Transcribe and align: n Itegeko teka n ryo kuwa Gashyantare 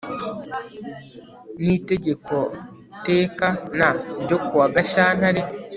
n 1.63 1.65
Itegeko 1.77 2.35
teka 3.07 3.47
n 3.77 3.79
ryo 4.21 4.37
kuwa 4.45 4.65
Gashyantare 4.75 5.41